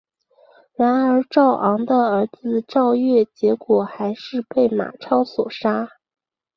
[0.73, 5.87] 然而赵昂的儿子赵月结果还是被马超所杀。